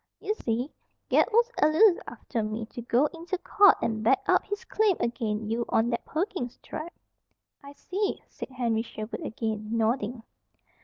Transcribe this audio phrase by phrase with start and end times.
[0.19, 0.73] "Ye see,
[1.11, 5.47] Ged was allus after me to go inter court an' back up his claim ag'in
[5.47, 6.97] you on that Perkins Tract."
[7.63, 10.23] "I see," said Henry Sherwood again, nodding.